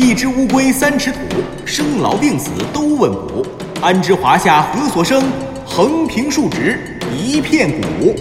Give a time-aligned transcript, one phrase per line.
[0.00, 1.18] 一只乌龟三尺土，
[1.66, 3.44] 生老病死都问卜。
[3.82, 5.24] 安知华夏何所生？
[5.66, 6.78] 横平竖直
[7.12, 8.14] 一片谷。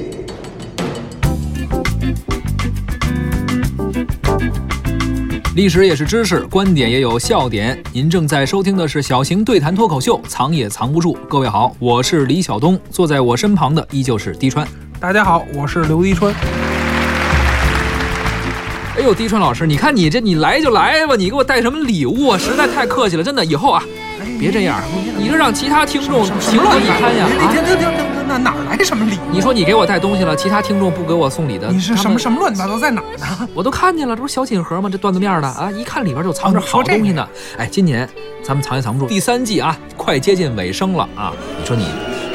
[5.55, 7.80] 历史也是知识，观点也有笑点。
[7.94, 11.16] 您正在收听的是小型对谈脱口秀，藏也藏不住。
[11.30, 14.68] 各位好，我是李晓东，坐在我身旁的依旧是滴川。
[15.00, 16.34] 大家好，我是刘滴川。
[18.98, 22.37] 哎呦，滴川老师，你看你这，你来就来吧，你给我带什么礼物啊？
[22.37, 23.83] 实在太客气了，真的，以后啊，
[24.39, 24.82] 别这样，
[25.20, 27.28] 你这让其他听众情何以堪呀？
[27.39, 29.20] 停停停停停，那哪来什么礼物？
[29.32, 33.47] 你说你给我带东西了，其他听众不给我送礼的，你是什么什么乱七八糟在哪儿呢？
[33.53, 34.89] 我都看见了，这不是小锦盒吗？
[34.92, 37.28] 这缎子面的啊，一看里边就藏着好东西呢。
[37.59, 38.09] 哎，今年
[38.44, 41.31] 咱们藏也藏不住，第三季啊，快接近尾声了啊。
[41.59, 41.86] 你说你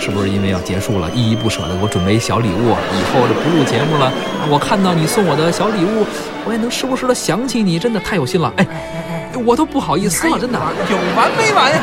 [0.02, 2.74] 是不是因为要结束了，依依不舍的给我准备小礼物？
[2.93, 4.10] 以后这不录节目了，
[4.51, 6.05] 我看到你送我的小礼物，
[6.45, 8.52] 我也能时不时的想起你，真的太有心了。
[8.57, 10.59] 哎，哎哎我都不好意思了，真的。
[10.91, 11.80] 有完没完呀？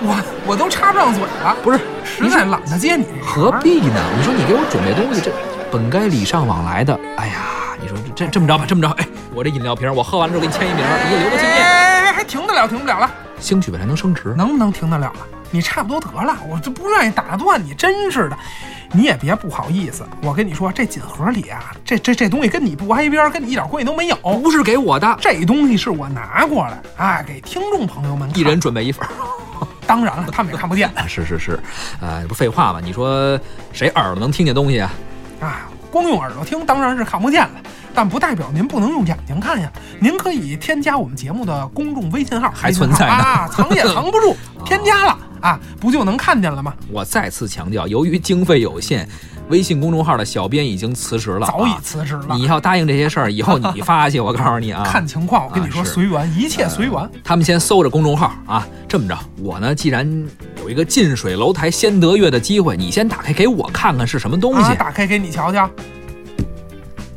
[0.00, 3.04] 我我都插不上嘴了，不是，实在懒得接你。
[3.22, 4.00] 何必呢？
[4.16, 5.30] 你说你给我准备东西，这
[5.70, 6.98] 本该礼尚往来的。
[7.18, 11.47] 哎呀，你说这这这么着吧，这么着，哎，我这饮料瓶我喝完了之后给你签一名，你也留个纪念。
[12.62, 14.34] 了，停不了了，兴许未来能升职。
[14.36, 15.26] 能不能停得了了？
[15.50, 18.36] 你差不多得了，我就不愿意打断你，真是的。
[18.92, 24.16] 你也别不好意思，我跟你说，这锦盒里啊，这这这东西跟你不挨边，跟你一点关系都没有。
[24.16, 29.10] 不是给我的，这东西是我拿过来，哎，给听众朋友们一人准备一份儿。
[29.86, 30.90] 当然了，他们也看不见。
[31.08, 31.58] 是是是，
[32.00, 32.80] 呃，不废话嘛？
[32.82, 33.38] 你说
[33.72, 34.90] 谁耳朵能听见东西啊？
[35.40, 37.50] 啊，光用耳朵听当然是看不见了，
[37.98, 39.68] 但不代表您不能用眼睛看呀。
[39.98, 46.72] 您可以添加我们节目的公众微信号，还存在呢啊，藏也藏不住， 添加了啊，不就能看见了吗？
[46.92, 49.08] 我再次强调，由于经费有限，
[49.48, 52.36] 微信公众号的小编已经辞职了，早已啊辞职了。
[52.36, 57.10] 你要答应这些事儿，以后你 发去，我告诉你啊，看情况，我跟你说，随缘，一切随缘。
[57.24, 58.64] 他们先搜着公众号啊。
[58.86, 60.08] 这么着，我呢，既然
[60.60, 64.70] 有一个近水楼台先得月的机会，你先打开给我看看是什么东西。
[64.70, 65.68] 啊，打开给你瞧瞧，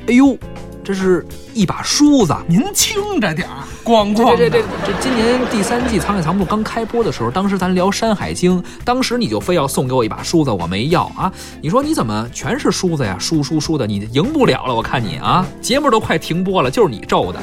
[0.07, 0.35] 哎呦，
[0.83, 2.35] 这是一把梳子。
[2.47, 4.37] 您轻着点儿，咣这咣的。
[4.37, 11.31] 这这这这今年第三季《藏也藏不住》刚开播的时候，当时咱聊《山海经》，当时你就非要送给我一把梳子，我没要啊！
[11.61, 13.15] 你说你怎么全是梳子呀？
[13.19, 15.45] 梳梳梳的，你赢不了了，我看你啊！
[15.61, 17.39] 节目都快停播了，就是你咒的。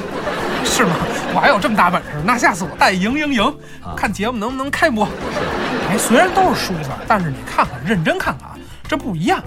[0.65, 0.95] 是吗？
[1.33, 3.43] 我还有这么大本事，那下次我带赢赢赢
[3.81, 5.07] 啊，看节目能不能开播。
[5.89, 8.57] 哎，虽然都是梳子，但是你看看，认真看看啊，
[8.87, 9.41] 这不一样。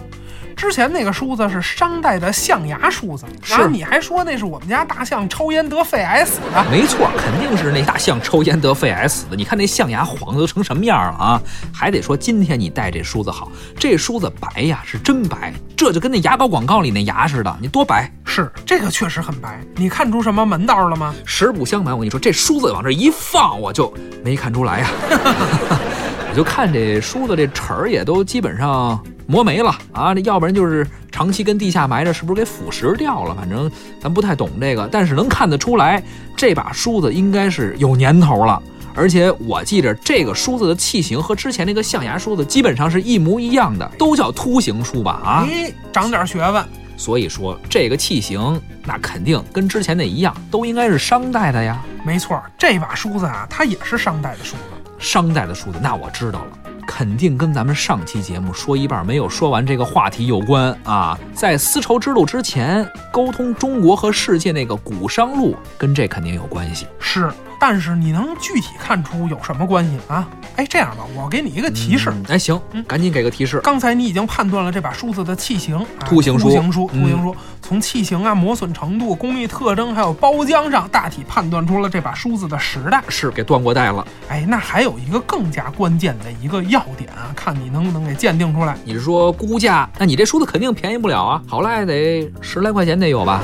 [0.56, 9.36] 之前那个梳子是商代的象牙梳子，是然后你还说那是我们家大象抽烟得肺癌死的，没错，肯定是那大象抽烟得肺癌死的。
[9.36, 11.42] 你看那象牙黄的都成什么样了啊？
[11.72, 18.10] 还得说今天你戴这梳子好，这梳子白呀是真白，这就跟那牙膏广告里那牙似的，你多白。
[18.24, 19.60] 是这个确实很白。
[19.74, 21.14] 你看出什么门道了吗？
[21.26, 23.92] 实不相瞒，我跟你说，这梳子往这一放，我就
[24.24, 25.78] 没看出来呀、我
[26.34, 33.34] 就看这梳子这齿儿也都基本上磨没了啊，这要不然就是长期跟地下埋着，是不是给腐蚀掉了？
[33.34, 33.70] 反正
[34.00, 36.02] 咱不太懂这个，但是能看得出来，
[36.36, 38.60] 这把梳子应该是有年头了。
[38.94, 45.20] 而且我记着这个梳子的器型和之前那个象牙梳子基本上是一模一样的，都叫凸形梳吧？
[45.24, 46.64] 啊，哎，长点学问。
[46.94, 51.82] 所以说这个器型那肯定跟之前那一样，都应该是商代的呀。
[52.04, 54.71] 没错，这把梳子啊，它也是商代的梳子。
[55.02, 61.18] 商代的数字，那我知道了，肯定跟咱们上期节目说一半没有说完这个话题有关啊。
[61.34, 66.86] 在丝绸之路之前，沟通中国和世界那个古商路，跟这肯定有关系。
[67.00, 67.28] 是，
[67.62, 70.28] 但是你能具体看出有什么关系啊？
[70.56, 72.10] 哎，这样吧，我给你一个提示。
[72.10, 73.60] 嗯哎，行，赶紧给个提示。
[73.60, 83.00] 刚才你已经判断了这把梳子的器型，啊、凸形梳凸形梳，嗯凸形梳，从器型啊、磨损程度、工艺特征，还有包浆上，大体判断出了这把梳子的时代。
[83.08, 88.76] 是给断过代了，哎，那还有一个更加关键的一个要点啊，看你能不能给鉴定出来。
[88.82, 89.88] 你是说估价？
[90.00, 93.40] 那你这梳子肯定便宜不了啊，好赖得十来块钱得有吧？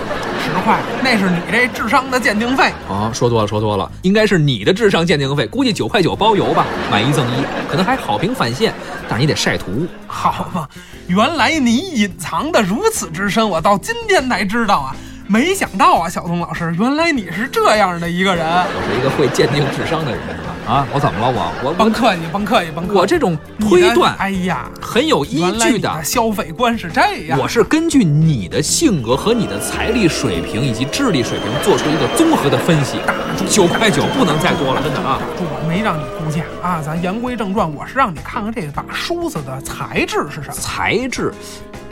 [0.48, 2.72] 十块，那是你这智商的鉴定费。
[2.88, 8.72] 哦，说多了，说多了，应该是你的智商鉴定费，估计九块九包邮吧，买一赠一，可能还好评返现，
[9.08, 9.86] 但是你得晒图。
[10.06, 10.68] 好嘛，
[11.06, 14.96] 原来你隐藏的如此之深，我到今天才知道啊！
[15.30, 18.46] 没想到啊，小东老师，原来你是这样的一个人。
[18.46, 20.54] 我是一个会鉴定智商的人，是吧？
[20.66, 21.30] 啊，我怎么了？
[21.30, 22.98] 我我我甭客气，甭客气，甭客气。
[22.98, 26.02] 我这种推断哎呀，很有依据的的。
[26.02, 27.38] 消费观是这样。
[27.38, 32.96] 我是根据你的性格和你的财力水平以及智力水平做出一个综合的分析。
[33.06, 35.20] 打住九块九不能再多了，真的啊！
[35.38, 40.54] 我没让你估价啊，咱言归正传，我是让你看看这把梳子的材质是什么。
[40.54, 41.34] 材质，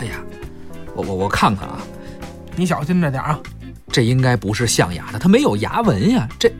[0.01, 0.13] 哎呀，
[0.95, 1.79] 我我我看看啊，
[2.57, 3.39] 你小心着点啊！
[3.93, 6.27] 这应该不是象牙的，它没有牙纹呀。
[6.39, 6.51] 这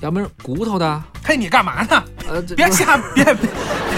[0.00, 2.04] 要不然骨头的，嘿，你干嘛呢？
[2.28, 3.34] 呃，别瞎别别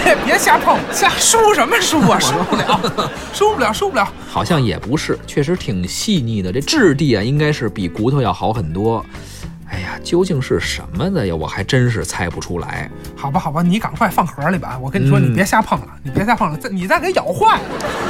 [0.03, 2.19] 别别瞎碰，瞎梳什么梳啊？
[2.21, 2.79] 梳不了，
[3.33, 4.07] 梳不了，梳不了。
[4.29, 9.03] 好像也不是，确实挺细腻的，这质地啊，应该是比骨头要好很多。
[9.79, 11.33] 哎呀，究竟是什么的呀？
[11.33, 12.89] 我还真是猜不出来。
[13.15, 14.77] 好吧，好吧，你赶快放盒里吧。
[14.81, 17.61] 我跟你说，嗯你别瞎碰了，你别瞎碰了，再你再给咬坏了，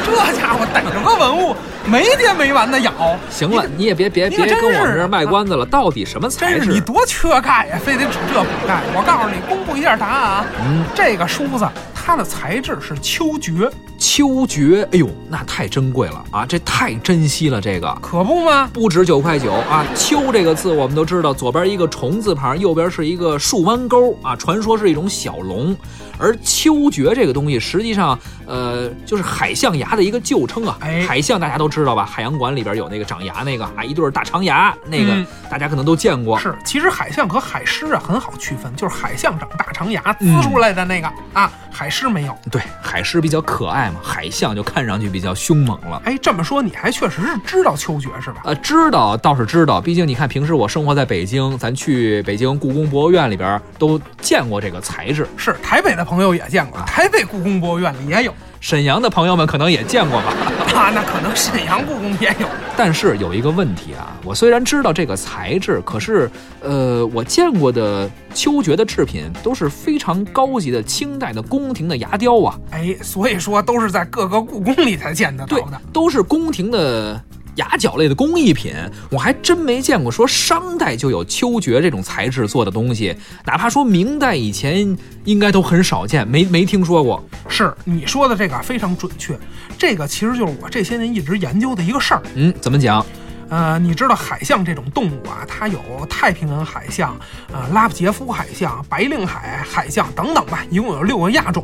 [0.03, 1.55] 这家伙逮着个文物
[1.85, 2.91] 没完没完的咬。
[3.29, 6.81] 行了，你也别别别跟我们是这儿卖关子了，到底什么材真是你？
[6.81, 8.81] 多缺钙呀，非得指这补钙。
[8.95, 10.45] 我告诉你，公布一下答案啊。
[10.65, 11.67] 嗯，这个梳子
[12.09, 17.95] 它的材质是秋蕨，秋蕨，哎呦，那太珍贵了啊，这太珍惜了，这个。
[18.01, 18.67] 可不吗？
[18.73, 19.85] 不止九块九啊！
[19.95, 25.77] 秋这个字我们都知道，左边一个虫字旁，右边是一个竖弯钩啊，传说是一种小龙。
[26.19, 30.77] 而秋蕨这个东西，实际上呃就是海象牙的一个旧称啊。
[30.81, 32.05] 哎海象大家都知道吧？
[32.05, 36.37] 海洋馆里边有那个长牙那个啊，一对儿大长牙，那个、嗯大家可能都见过。
[36.37, 42.37] 是，其实海象和海狮啊很好区分，就是海象长大长牙嗯呲出来的那个、啊，海狮没有。
[42.51, 45.99] 对，海狮比较可爱嘛，海象就看上去比较凶猛了。
[46.05, 48.41] 哎，这么说你还确实是知道秋蕨是吧？
[48.43, 55.27] 呃，知道倒是知道，毕竟你看平时我生活在北京，咱去北京故宫博物院里边都见过这个材质。
[55.35, 60.33] 是台北的朋友也见过，台北故宫博物院里也有沈阳的朋友们可能也见过吧。
[60.73, 62.47] 啊，那可能沈阳故宫也有。
[62.75, 77.21] 但是有一个问题啊，我虽然知道这个材质，可是，呃，我见过的秋蕨的制品都是非常高级的清代的宫廷的牙雕啊，哎，所以说都是在各个故宫里才见得到对的。，都是宫廷的。
[77.59, 78.73] 牙角类的工艺品，
[79.11, 83.13] 我还真没见过说商代就有秋蕨这种材质做的东西，
[83.45, 87.23] 哪怕说明代以前应该都很少见，没没听说过。
[87.49, 89.37] 是你说的这个啊非常准确，
[89.77, 92.23] 这个其实就是我这些年一直研究的一个事儿。
[92.35, 93.05] 嗯，怎么讲？
[93.49, 95.79] 呃，你知道海象这种动物啊，它有
[96.09, 97.17] 太平洋海象、
[97.51, 101.63] 呃拉普杰夫海象、白令海海象等等吧，一共有六个亚种。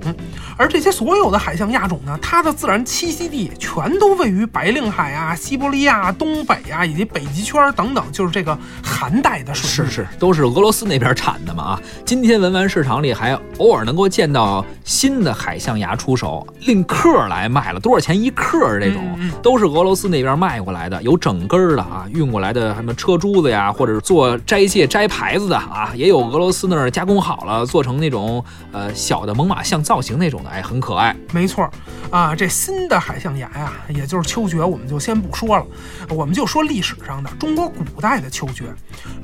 [0.57, 9.87] 而这些所有的海象亚种呢，它的自然栖息地全都位于白令海啊、西伯利亚、东北啊以及北极圈等等，就是这个寒带的水域。
[9.87, 11.81] 是是，都是俄罗斯那边产的嘛啊！
[12.05, 31.15] 今天文玩市场里还偶尔能够见到新的海象牙出手，另克来卖了，多少钱一克这种，都是俄罗斯那边卖过来的，有整根儿啊，运过来的什么车珠子呀，或者是做斋戒摘牌子的啊，也有俄罗斯那儿加工好了，做成那种呃小的猛犸象造型那种的，哎，很可爱。
[31.31, 31.69] 没错
[32.15, 35.67] 啊，这新的海象牙呀，也就是秋蕨，我们就先不说了，
[36.07, 38.73] 我们就说历史上的中国古代的秋蕨。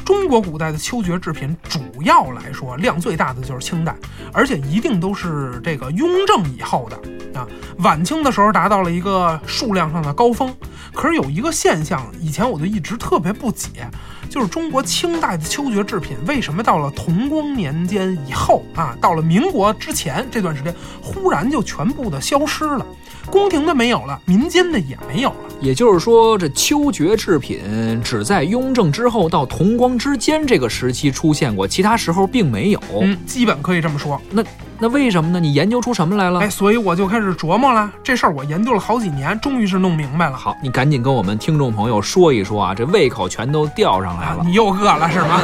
[0.04, 3.96] 中国古代的秋蕨制品，主要来说量最大的就是清代，
[4.34, 7.48] 而且一定都是这个雍正以后的啊。
[7.78, 10.54] 晚清的时候达到了一个数量上的高峰，
[10.94, 13.90] 可是有一个现象，以前我就一直特别不解，
[14.32, 22.86] 就是中国清代的秋蕨制品为什么到了同光年间以后啊，到了民国之前这段时间，忽然就全部的消失了，
[23.30, 25.36] 宫廷的没有了，民间的也没有了。
[25.60, 32.82] 也就是说，这秋蕨制品只在雍正之后到同光之间这个时期出现过，其他时候并没有。
[33.02, 34.20] 嗯，基本可以这么说。
[34.32, 34.42] 那
[34.82, 35.40] 那为什么呢？
[35.40, 36.40] 你研究出什么来了？
[36.40, 40.36] 哎，所以我就开始琢磨了，这事儿我研究了好几年，终于是弄明白了。
[40.36, 44.44] 好，你赶紧跟我们听众朋友说一说啊，这胃口全都吊上来啊了，。
[44.44, 45.40] 你又饿了是吗？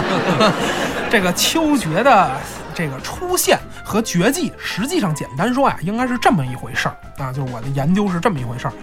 [1.07, 2.31] 这个秋决的
[2.73, 8.73] 这个出现和绝技，实际上简单说呀，应该是这么一回事儿啊，就是我的研究是这么一回事儿。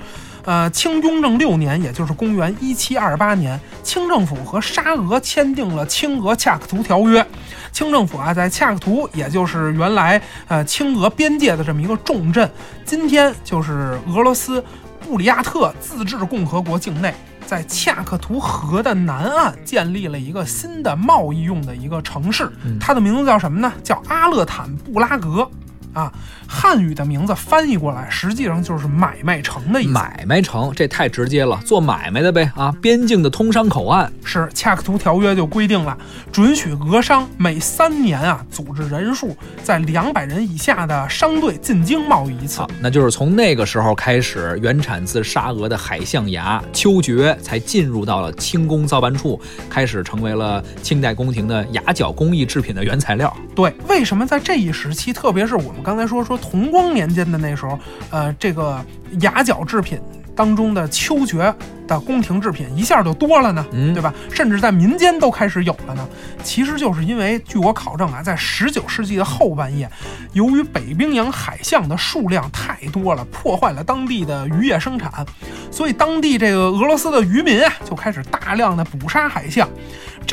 [0.44, 7.26] 呃，清雍正六年，也就是公元一七二八年，清政府和沙俄签订了清俄恰克图条约。
[7.75, 12.49] 清政府啊，在恰克图，也就是原来呃清俄边界的这么一个重镇，
[12.85, 14.64] 今天就是俄罗斯
[15.00, 17.12] 布里亚特自治共和国境内，
[17.45, 23.73] 在恰克图河的南岸建立了一个新的贸易用的一个城市，它的名字叫什么呢？
[23.83, 25.50] 叫阿勒坦布拉格。
[25.94, 26.12] 啊，
[26.46, 29.92] 汉语的名字翻译过来，实际上就是买卖城的意思。
[29.92, 32.74] 买卖城，这太直接了，做买卖的呗啊！
[32.82, 35.96] 边境的通商口岸，是恰克图条约就规定了，
[36.32, 53.34] 准许俄商每三年啊组织人数在两百人以下的商队进京贸易一次好。，那就是从那个时候开始，原产自沙俄的海象牙秋蕨才进入到了清宫造办处，开始成为了清代宫廷的牙角工艺制品的原材料。
[53.54, 57.78] 对，为什么在这一时期，特别是我们刚才说说同光年间的那时候，
[58.10, 58.82] 呃，这个
[59.20, 60.00] 牙角制品
[60.34, 61.54] 当中的秋蕨
[61.86, 63.64] 的宫廷制品一下就多了呢？
[63.72, 64.12] 嗯对吧？
[64.32, 66.08] 甚至在民间都开始有了呢。
[66.42, 69.88] 其实就是因为，据我考证啊，在十九世纪的后半叶，
[70.32, 75.24] 由于北冰洋海象的数量太多了，破坏了当地的渔业生产，
[75.70, 79.68] 所以当地这个俄罗斯的渔民啊，就开始大量的捕杀海象。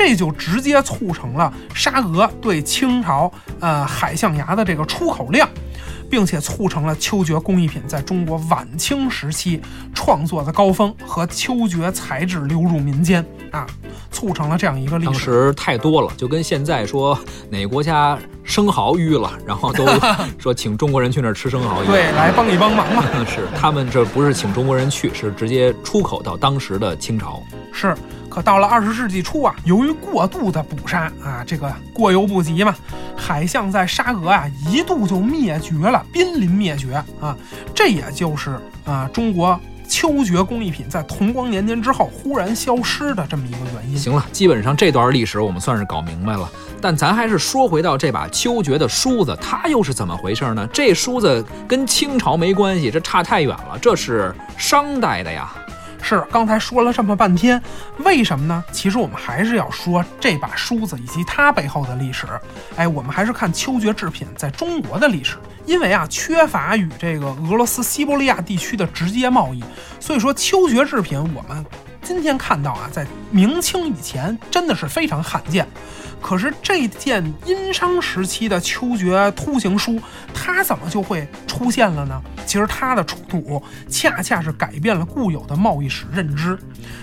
[0.04, 5.48] 这就直接促成了沙俄对清朝呃海象牙的这个出口量。
[6.10, 9.58] 并且促成了秋爵工艺品在中国晚清时期
[9.94, 13.66] 创作的高峰和秋爵材质流入民间啊，
[14.10, 15.10] 促成了这样一个历史。
[15.10, 17.18] 当时太多了，就跟现在说
[17.48, 19.86] 哪个国家生蚝淤了，然后都
[20.38, 21.82] 说请中国人去那儿吃生蚝。
[21.84, 23.04] 对，来帮一帮忙嘛。
[23.26, 27.42] 是他们这不是请中国人去，是直接出口到当时的清朝。
[27.72, 27.94] 是。
[28.28, 32.74] 可到了二十世纪初啊，由于过度的捕杀啊，这个过犹不及嘛，
[33.14, 37.36] 海象在沙俄啊一度就灭绝了，濒临灭绝啊。
[37.74, 39.60] 这也就是啊中国
[39.92, 43.98] 秋决工艺品在同光年间之后忽然消失的这么一个原因。
[43.98, 46.50] 行了，基本上这段历史我们算是搞明白了。
[46.80, 50.66] 但咱还是说回到这把秋决的梳子，它又是怎么回事呢？
[50.72, 55.52] 这梳子跟清朝没关系，这差太远了，这是商代的呀。
[56.02, 57.62] 是，刚才说了这么半天，
[57.98, 58.62] 为什么呢？
[58.72, 62.26] 其实我们还是要说这把梳子以及它背后的历史。
[62.76, 65.36] 哎，我们还是看秋蕨制品在中国的历史。
[65.64, 69.62] 因为啊，缺乏与这个俄罗斯西伯利亚地区的直接贸易，
[70.00, 71.64] 所以说秋蕨制品我们
[72.02, 75.64] 今天看到啊，在明清以前真的是非常罕见。
[76.22, 80.00] 可是这件殷商时期的秋蕨凸形书，
[80.32, 82.22] 它怎么就会出现了呢？
[82.46, 86.56] 其实它的出土恰恰是改变了固有的贸易史认知。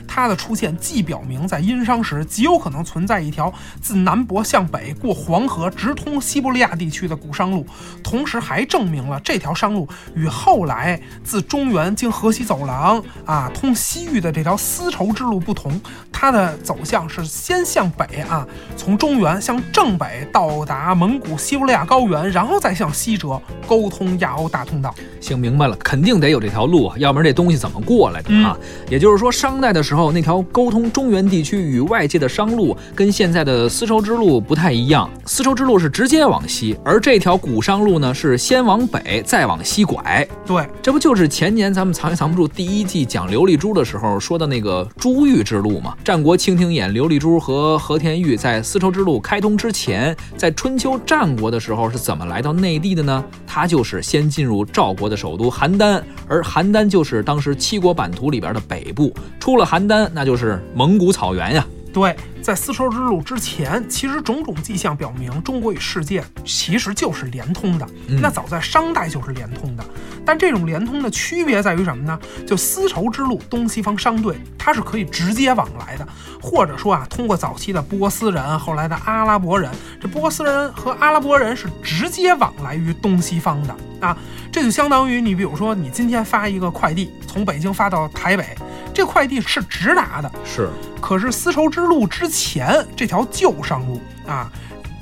[0.07, 7.67] 它的出现既表明在殷商时极有可能存在一条自南博向北过黄河直通西伯利亚地区的古商路，
[8.03, 15.79] 同时还证明了这条商路与后来自中原经河西走廊啊通西域的这条丝绸之路不同，
[16.11, 18.47] 它的走向是先向北啊，
[18.77, 19.08] 从中。
[19.09, 24.93] 中原向正北到达蒙古西伯利亚高原，然后再向西折沟通亚欧大通道。
[25.19, 28.55] 行，明白了，肯定得有这条路，要不然这东西怎么过来的啊？
[28.87, 35.09] 也就是说，商代的时候那条沟通中原地区与外界的商路，跟现在的丝绸之路不太一样。
[35.25, 40.25] 丝绸之路是直接往西，而这条古商路呢是先往北再往西拐。
[40.45, 45.95] 对，这不就是前年咱们藏也藏不住第一季讲琉璃珠的时候说的那个珠玉之路吗？
[46.03, 53.23] 战国蜻蜓眼琉璃珠和和田玉在丝绸之之路开通之前，在春秋战国的时候是怎么来到内地的呢？
[53.47, 59.13] 他就是先进入赵国的首都邯郸，而邯郸就是当时七国版图里边的北部。
[59.39, 61.65] 出了邯郸，那就是蒙古草原呀。
[61.91, 67.87] 对，在丝绸之路之前，其实种种迹象表明，中国与世界其实就是连通的。
[68.21, 69.83] 那早在商代就是连通的，
[70.23, 72.19] 但这种连通的区别在于什么呢？
[72.45, 76.07] 就丝绸之路东西方商队，它是可以直接往来的，
[76.39, 84.15] 或者说啊，通过早期的波斯人，后来的阿拉伯人，这波斯人和阿拉伯人是直接往来于东西方的啊。
[84.51, 88.55] 这就相当于你，比如说你今天发一个快递，从北京发到台北，
[88.99, 90.69] 这快递是直达的，是。
[90.99, 94.51] 可是丝绸之路之前这条旧商路啊，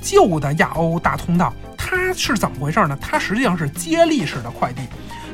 [0.00, 2.96] 旧的亚欧大通道，它是怎么回事呢？
[3.00, 4.82] 它实际上是接力式的快递，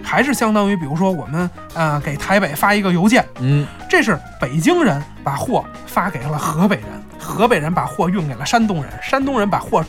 [0.03, 6.87] 还是相当于，比如说我们呃给台北发一个邮件，嗯，这是北京人把货发给了河北人，
[7.19, 9.85] 河北人把货运给了山东人，山东人把货。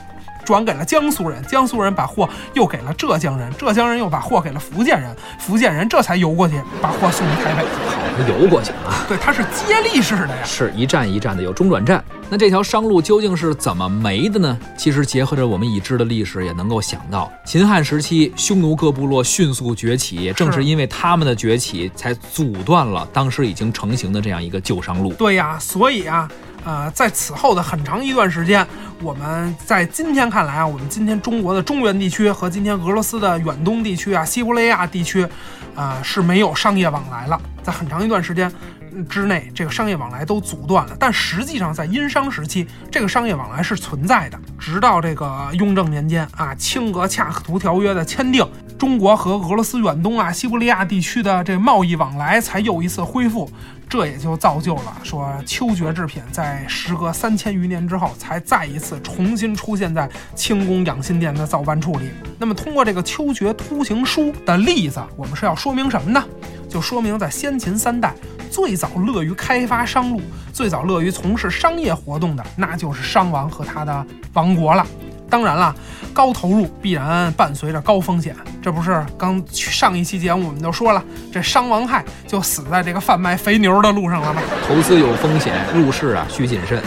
[0.45, 7.65] 转给了江苏人，江苏人把货又给了浙江人，浙江人又把货给了福建人，福建人这才游过去把货送到台北。
[7.89, 9.03] 好，游过去啊？
[9.07, 12.01] 对，它是接力式的呀，是一站一站的有中转站。
[12.29, 14.57] 那这条商路究竟是怎么没的呢？
[14.77, 25.13] 其实结合着我们已知的历史，也能够想到，秦汉时期匈奴各部落迅速崛起，也正是因为他们的崛起，才阻断了当时已经成型的这样一个旧商路。
[25.13, 26.29] 对呀，所以啊。
[26.65, 28.65] 呃，在此后的很长一段时间，
[29.01, 35.25] 我们在今天看来啊，我们今天中国的中原地区和今天俄罗斯的远东地区啊、西伯利亚地区，
[35.75, 37.39] 啊是没有商业往来了。
[37.61, 38.51] 在很长一段时间
[39.07, 40.95] 之内，这个商业往来都阻断了。
[40.99, 44.39] 但实际上，在殷商时期，这个商业往来是存在的。
[44.57, 48.43] 直到这个雍正年间啊，清俄恰克图条约的签订，
[48.77, 53.49] 中国和俄罗斯远东啊、西伯利亚地区的这贸易往来才又一次恢复。
[53.87, 62.09] 这也就造就了说秋蕨制品在时隔三千余年之后，才再一次重新出现在清宫养心殿的造办处里。
[62.39, 66.21] 那么，通过这个秋蕨凸形书的例子，我们是要说明什么呢？
[66.67, 68.13] 就说明在先秦三代
[68.49, 70.19] 最早乐于开发商路、
[70.51, 74.85] 最早乐于从事商业活动的，那就是商王和他的王国了。
[75.29, 75.75] 当然了，
[76.13, 78.35] 高投入必然伴随着高风险。
[78.61, 84.41] 这不是刚上一期节目我们就说了，这伤亡害就死在这个贩卖肥牛的路上了吗？
[84.67, 86.81] 投资有风险，入市啊需谨慎。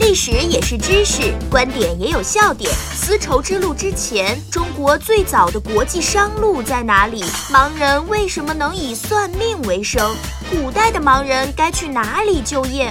[0.00, 2.72] 历史也是知识，观点也有笑点。
[2.94, 7.22] 丝绸之路之前，中国最早的国际商路在哪里？
[7.52, 10.16] 盲人为什么能以算命为生？
[10.50, 12.90] 古代的盲人该去哪里就业？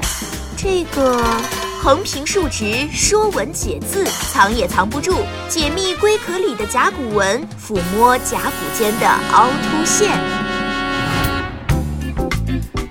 [0.55, 1.19] 这个
[1.79, 4.03] 横平竖直，说文解字，
[4.33, 5.15] 藏也藏不住。
[5.47, 10.19] 解密龟壳里的甲骨文，抚摸甲骨间的凹凸线。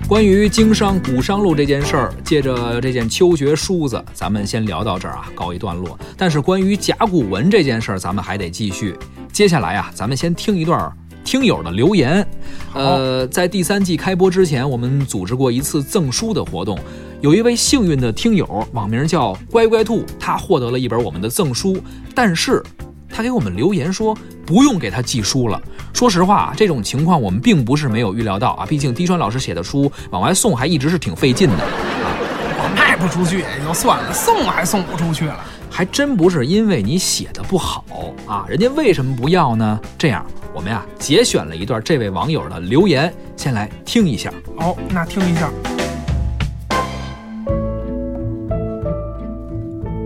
[0.07, 5.99] 关于经商古商路这件事儿，借着这件秋决梳子，咱们先聊到这儿啊，告一段落。
[6.15, 8.97] 但是关于甲骨文这件事儿，咱们还得继续。
[9.33, 10.91] 接下来啊，咱们先听一段
[11.25, 12.25] 听友的留言。
[12.73, 16.79] 呃，在第三季开播之前，我们组织过一次赠书的活动，
[17.21, 21.81] 有一位幸运的听友，网名叫乖乖兔，他获得了一本我们的赠书，
[22.15, 22.63] 但是。
[23.09, 25.59] 他给我们留言说不用给他寄书了。
[25.91, 31.55] 说实话，这种情况我们并不是没有预料到啊，毕竟滴川老师写的书往外送还一直是挺费劲的。
[31.57, 35.39] 我卖不出去也就算了，送还送不出去了，
[35.71, 37.83] 还真不是因为你写的不好
[38.27, 39.79] 啊，人家为什么不要呢？
[39.97, 44.31] 这样，我们呀节选了一段这位网友的留言，先来听一下。
[44.57, 45.49] 哦，那听一下。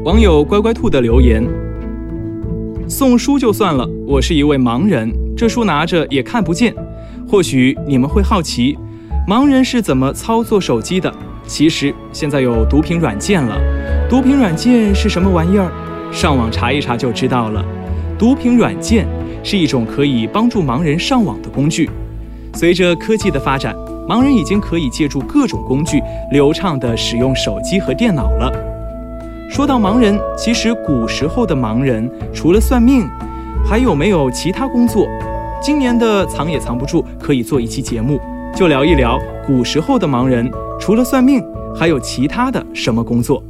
[0.03, 1.47] 网友乖乖兔的留言。
[2.87, 6.73] 送书就算了，我是一位盲人，这书拿着也看不见。
[7.29, 8.75] 或许你们会好奇，
[9.27, 11.13] 盲人是怎么操作手机的？
[11.45, 13.55] 其实现在有读屏软件了。
[14.09, 15.71] 读屏软件是什么玩意儿？
[16.11, 17.63] 上网查一查就知道了。
[18.17, 19.07] 读屏软件
[19.43, 21.87] 是一种可以帮助盲人上网的工具。
[22.55, 23.75] 随着科技的发展，
[24.09, 28.51] 盲人已经可以借助各种工具流畅地使用手机和电脑了。
[29.51, 33.05] 说到盲人，其实古时候的盲人除了算命，
[33.65, 35.05] 还有没有其他工作？
[35.61, 38.17] 今年的藏也藏不住，可以做一期节目，
[38.55, 41.43] 就聊一聊古时候的盲人除了算命，
[41.75, 43.43] 还有其他的什么工作？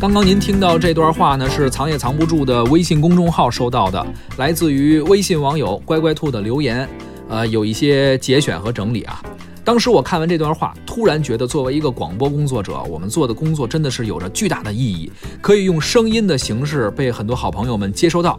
[0.00, 4.06] 刚刚您听到这段话呢，是藏也藏不住的微信公众号收到的，
[4.38, 6.88] 来自于微信网友乖乖兔的留言，
[7.28, 9.20] 呃，有一些节选和整理啊。
[9.64, 18.38] 当时我看完这段话，突然觉得，作为一个广播工作者，我们做的工作真的是有着巨大的意义，可以用声音的形式被很多好朋友们接收到。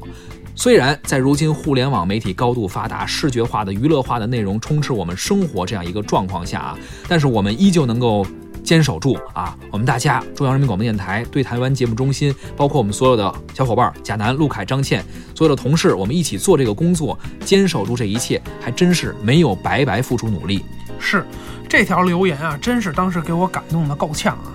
[0.55, 8.25] 虽然在如今互联网媒体高度发达、视觉化的娱乐化的内容充斥我们生活这样一个状况下啊，但是我们依旧能够
[8.63, 9.57] 坚守住啊！
[9.71, 15.03] 我们大家，中央人民广播电台对台湾节目中心，包括我们所有的小伙伴贾楠、陆凯、张倩，
[15.33, 20.63] 所有的同事，我们一起做这个工作，坚守住这一切，还真是没有白白付出努力。
[21.01, 21.25] 是，
[21.67, 24.53] 这条留言啊，真是当时给我感动的够呛啊！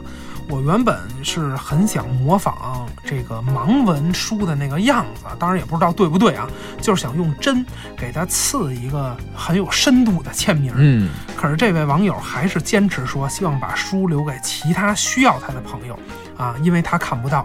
[0.48, 6.46] 我原本是很想模仿这个盲文书的那个样子，当然也不知道对不对啊，
[6.80, 10.72] 就是想用针给他刺一个很有深度的签名。
[10.76, 15.98] 嗯，可是这位网友还是坚持说，希望把书留给其他需要他的朋友
[16.36, 17.44] 啊，因为他看不到。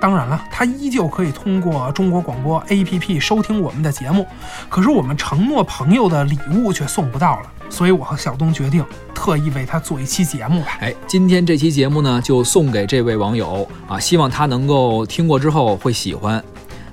[0.00, 4.26] 当然了，他依旧可以通过中国广播 APP 收听我们的节目，
[4.70, 7.50] 可是我们承诺朋友的礼物却送不到了。
[7.70, 10.78] 所以我和小东决定特意为他做一期节目吧。
[10.80, 16.42] 哎，今天这期节目呢，就送给这位网友啊，希望他能够听过之后会喜欢。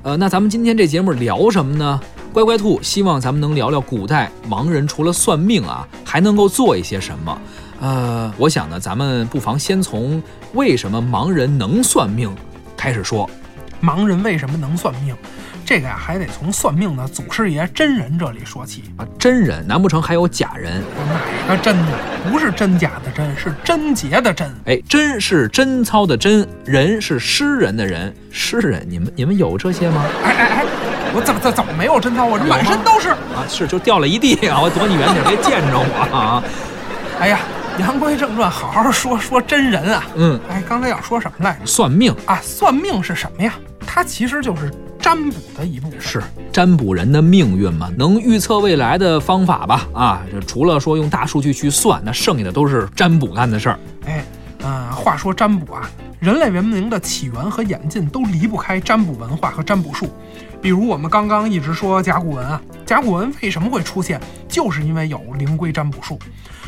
[0.04, 2.00] 呃，那咱们今天这节目聊什么呢？
[2.32, 7.42] 乖乖兔希望咱们能聊聊古代盲人除了算命啊，还能够做一些什么。
[7.80, 10.22] 呃，我想呢，咱们不妨先从
[10.54, 12.30] 为什么盲人能算命
[12.76, 13.30] 开始说。
[13.82, 15.16] 盲人为什么能算命？
[15.66, 19.06] 这个呀，还得从算命的祖师爷真人这里说起啊。
[19.18, 20.84] 真人，难不成还有假人？
[21.48, 21.92] 哪个真的？
[22.32, 24.48] 不是真假的真，是贞洁的贞。
[24.66, 28.14] 哎，真是贞操的贞，人是诗人的人。
[28.30, 30.06] 诗人，你们你们有这些吗？
[30.24, 30.66] 哎哎哎，
[31.16, 32.26] 我怎么怎怎么没有贞操？
[32.26, 34.60] 我这满身都是啊，是就掉了一地啊！
[34.64, 36.44] 我躲你远点，别见着我啊！
[37.20, 37.40] 哎呀，
[37.80, 40.04] 言归正传，好好说说真人啊。
[40.16, 41.66] 嗯，哎，刚才要说什么来着？
[41.66, 43.54] 算命啊，算命是什么呀？
[43.86, 44.72] 它其实就是。
[44.98, 46.20] 占卜的一部分是
[46.52, 49.88] 占卜人的命运嘛，能预测未来的方法吧？
[49.94, 53.80] 啊，这除了说用大数据去算，那剩下的都是占卜干的事儿。
[54.08, 54.26] 哎，
[54.64, 55.88] 嗯，话说占卜啊，
[56.20, 60.10] 人类文明的起源和演进都离不开占卜文化和占卜术。
[60.60, 64.20] 比如我们刚刚一直说甲骨文啊，甲骨文为什么会出现？
[64.48, 66.18] 就是因为有灵龟占卜术。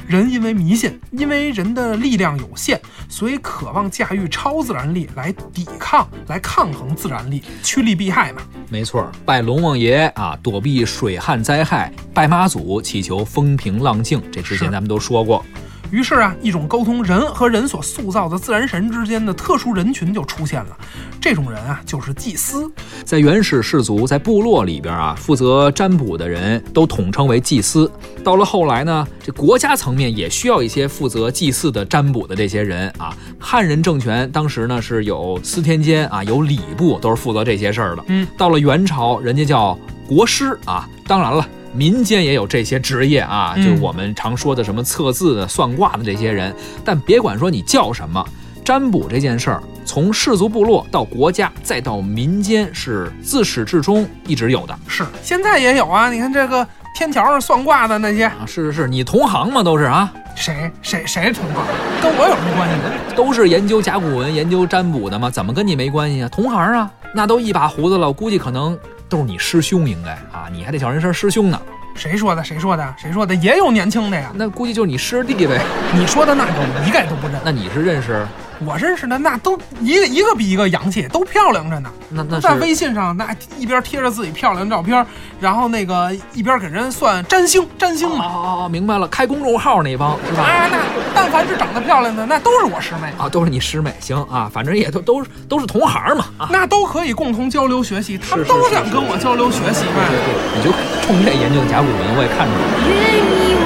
[0.07, 8.41] 人因为迷信，因为人的力量有限，所以渴望驾驭超自然力来抵抗、来抗衡自然力，趋利避害嘛。
[8.69, 14.23] 没错，拜龙王爷啊，躲避水旱灾害；拜妈祖，祈求风平浪静。
[14.31, 15.45] 这之前咱们都说过。
[15.89, 20.77] 于是啊，一种沟通人和人所塑造的自然神之间的特殊人群就出现了。
[21.21, 22.69] 这种人啊，就是祭司。
[23.05, 27.89] 在原始氏族，在部落里边啊，负责占卜的人都统称为祭司。
[28.23, 33.15] 到了后来呢，这国家层面也需要一些负责祭祀的占卜的这些人啊。
[33.39, 38.03] 汉人政权当时呢是有司天监啊，有礼部，都是负责这些事儿的。
[38.07, 40.87] 嗯，到了元朝，人家叫国师啊。
[41.07, 41.47] 当然了。
[41.73, 46.53] 民间也有这些职业啊，就是我们常说的什么测字的、算卦的这些人。
[46.83, 48.23] 但别管说你叫什么，
[48.65, 54.77] 占卜这件事儿，从氏族部落到国家再到民间，是自始至终一直有的。
[54.87, 56.11] 是，现在也有啊。
[56.11, 59.61] 你看这个天桥上算卦的那些啊，是是是，你同行吗？
[59.61, 60.11] 都是啊。
[60.35, 61.65] 谁谁谁同行？
[62.01, 63.15] 跟我有什么关系？
[63.15, 65.29] 都是研究甲骨文、研究占卜的吗？
[65.29, 66.29] 怎么跟你没关系啊？
[66.29, 68.77] 同行啊，那都一把胡子了，估计可能。
[69.09, 71.59] 都是你师兄，应该啊，你还得叫人声师兄呢。
[71.95, 72.43] 谁说的？
[72.43, 72.95] 谁说的？
[72.97, 73.33] 谁说的？
[73.35, 74.31] 也有年轻的呀。
[74.35, 75.59] 那估计就是你师弟呗。
[75.93, 77.39] 你说的那个，我一概都不认。
[77.43, 78.25] 那你是认识？
[78.65, 81.89] 我认识的那都一个一个比一个洋气，都漂亮着呢。
[82.09, 85.05] 那那在微信上，那一边贴着自己漂亮的照片，
[85.39, 88.25] 然后那个一边给人算占星，占星嘛。
[88.25, 90.43] 哦哦哦，明白了，开公众号那帮是吧？
[90.43, 90.77] 啊，那
[91.13, 93.93] 但凡是长得漂亮的，那都是我师妹啊，都是你师妹。
[93.99, 98.17] 行啊，反正也都都都是同行嘛，那都可以共同交流学习。
[98.17, 100.01] 他们都想跟我交流学习嘛。
[100.09, 100.71] 对对，你就
[101.05, 102.61] 冲这研究甲骨文，我也看出来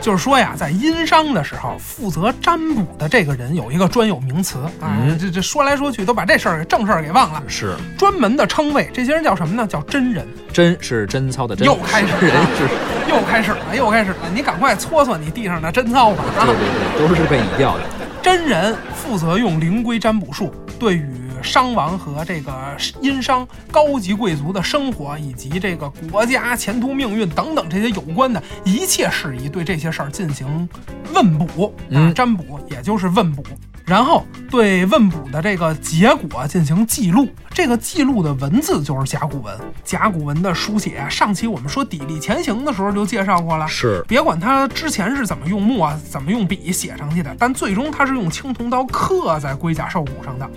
[0.00, 8.88] 就是说呀，在殷商的时候，负责占卜的这个人有一个专有名词啊，这这说来说去都把这事儿正事儿给忘了，是专门的称谓。
[8.94, 9.66] 这些人叫什么呢？
[9.66, 10.26] 叫真人。
[10.52, 11.66] 真是贞操的真。
[11.66, 12.68] 又开始人是
[13.10, 14.16] 又开始了，又开始了。
[14.34, 16.24] 你赶快搓搓你地上的贞操吧。
[16.36, 16.54] 对对
[16.98, 17.84] 对，都是被你掉的。
[18.22, 21.25] 真人负责用灵龟占卜术对于。
[21.46, 30.68] 商王和这个殷商高级贵族的生活，以及这个国家前途命运等等这些有关的一切事宜，对这些事儿进行
[31.14, 33.42] 问卜啊，占卜，也就是问卜。
[33.86, 39.56] 然后对问卜的这个结果进行记录，这个记录的文字就是甲骨文。
[39.84, 43.68] 甲骨文的书写，上期我们说砥砺前行的时候就介绍过了。
[43.68, 50.50] 是，别管它之前是怎么用墨啊、怎么用笔写上去的，但最终它是用青铜刀刻在龟甲兽骨上的。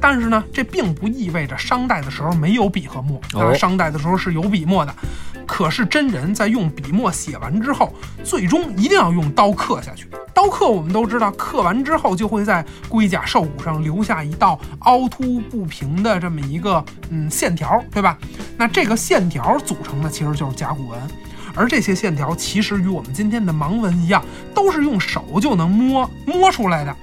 [0.00, 4.94] 但是呢，这并不意味着商代的时候没有笔和墨啊，商代的时候是有笔墨的。
[5.46, 10.06] 可是真人在用笔墨写完之后，最终一定要用刀刻下去。
[10.32, 18.16] 刀刻我们都知道，刻完之后就会在龟甲兽骨上留下一道凹凸不平的这么一个嗯线条，对吧？
[18.56, 21.00] 那这个线条组成的其实就是甲骨文，
[21.54, 26.96] 而这些线条其实与我们今天的盲文一样，都是用手就能摸摸出来的。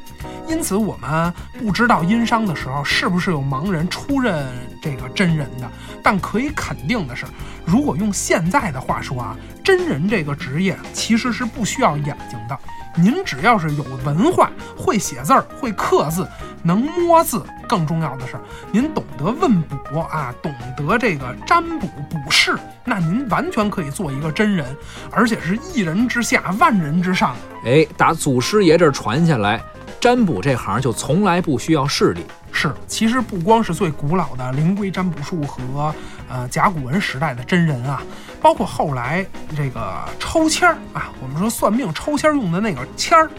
[0.48, 4.48] 因此，我们不知道殷商的时候是不是有盲人出任
[4.82, 5.70] 这个真人的，
[6.02, 7.26] 但可以肯定的是，
[7.66, 12.58] 如果用现在的话说啊，真人这个职业其实是不需要眼睛的。
[12.98, 16.28] 您只要是有文化，会写字儿，会刻字，
[16.64, 18.34] 能摸字，更重要的是，
[18.72, 24.66] 您懂得问卜啊，懂得这个占卜卜筮，那您完全可以做一个真人，
[25.12, 27.36] 而且是一人之下，万人之上。
[27.64, 29.62] 哎，打祖师爷这传下来。
[30.00, 32.24] 占卜这行就从来不需要势力，
[32.58, 32.74] 是。
[32.88, 35.94] 其实不光是最古老的灵龟占卜术和
[36.28, 38.02] 呃甲骨文时代的真人啊，
[38.42, 39.24] 包括后来
[39.56, 43.30] 这个抽签儿啊，我们说算命抽签用的那个签儿，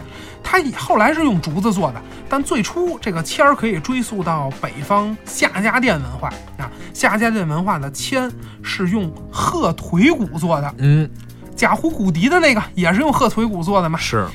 [0.41, 6.71] 它以后来是用竹子做的，但最初这个签儿可以追溯到北方夏家店文化啊。
[6.93, 8.31] 夏家店文化的签
[8.63, 11.09] 是用鹤腿骨做的，嗯，
[11.57, 13.99] 贾湖骨笛的那个也是用鹤腿骨做的嘛？
[13.99, 14.25] 是。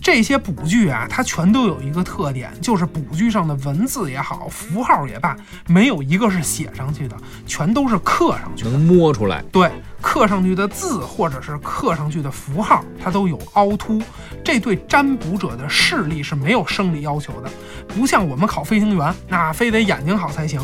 [0.00, 5.34] 这些卜具啊，它全都有一个特点，就是卜具上的文字也好，符号也罢，
[5.66, 9.42] 没有一个是写上去的，全都是刻上去的，能摸出来。
[9.50, 9.70] 对，
[10.02, 14.02] 刻上去的字或者是刻上去的符号，它都有凹凸，
[14.44, 17.50] 这对占卜者的视力是没有生理要求的，
[17.88, 20.60] 不像我们考飞行员，那非得眼睛好才行。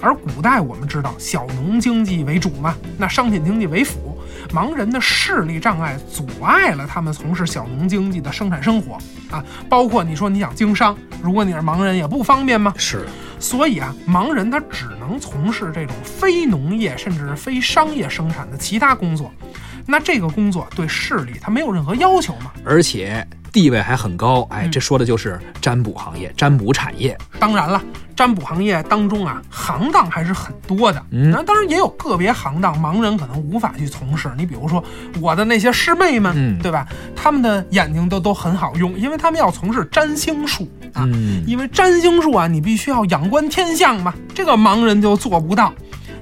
[0.00, 4.13] 而古代我们知道小农经济为主嘛，那商品经济为辅。
[4.52, 8.98] 盲人的视力障碍阻碍了他们从事小农经济的生产生活
[9.30, 12.72] 啊，包括你说你想经商，如果你是盲人也不方便吗？
[12.76, 13.06] 是，
[13.38, 19.32] 所以啊，盲人他只能从事这种非农业甚至是非商业生产的其他工作，
[19.86, 23.26] 那这个工作对视力他没有任何要求嘛，而且。
[23.54, 27.16] 地位还很高，哎，这说的就是占卜行业、占卜产业。
[27.38, 27.80] 当然了，
[28.16, 31.04] 占卜行业当中啊，行当还是很多的。
[31.10, 34.30] 那当然也有个别行当，盲人可能无法去从事。
[34.36, 34.82] 你比如说
[35.20, 36.86] 我的那些师妹们，对吧？
[37.16, 41.08] 他们的眼睛都都很好用，因为他们要从事占星术啊。
[41.46, 45.72] 因为占星术啊，你必须要仰观天象嘛，这个盲人就做不到。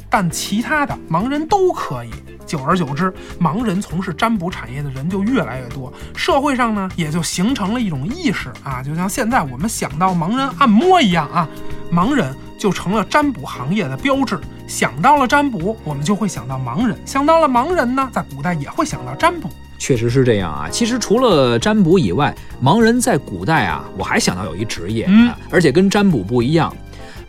[0.08, 2.10] 但其他的盲人都可以。
[2.46, 11.48] 久而久之，盲人从事占卜产业的人就越来越多，社会上呢也就形成了一种意识啊，就像现在我们想到盲人按摩一样啊，
[11.92, 14.38] 盲人就成了占卜行业的标志。
[14.68, 19.50] 想到了占卜，我们就会想到盲人；想到了盲人呢，在古代也会想到占卜。
[19.78, 20.68] 确实是这样啊。
[20.70, 26.74] 其实除了占卜以外，盲人在古代啊，我还想到有一职业，嗯啊而且跟占卜不一样。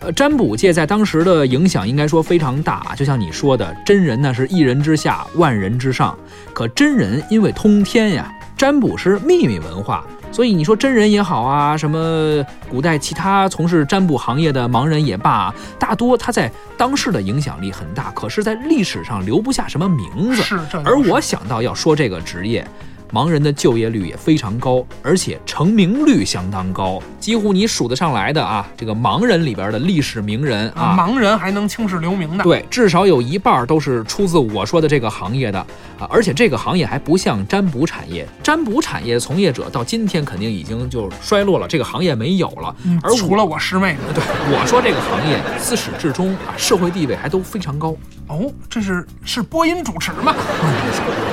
[0.04, 6.14] 呃，占卜界在当时的影响应该说非常大，就像你说的，真人呢是一人之下，万人之上。
[6.54, 20.42] 可真人因为通天呀，占卜是秘密文化，所以你说真人也好啊，什么古代其他从事占卜行业的盲人也罢，大多他在当时的影响力很大，可是在历史上留不下什么名字。
[20.42, 22.68] 是这而我想到要说这个职业，
[23.14, 32.44] 盲人的就业率也非常高，而且成名率相当高，几乎你数得上来的啊，这个盲人里边的历史名人啊，盲人还能青史留名的。
[32.44, 35.60] 对，至少有一半都是出自我说的这个行业的
[36.00, 42.76] 啊，而且这个行业还不像占卜产业，占卜产业从业者到今天肯定已经就衰落了，这个行业没有了。
[42.84, 44.14] 嗯而，除了我师妹的。
[44.14, 47.96] 对我说这个行业自始至终啊，社会地位还都非常高。
[48.28, 50.34] 哦，这是是播音主持吗？